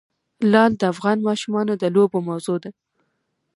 [0.51, 2.71] لعل د افغان ماشومانو د لوبو موضوع ده.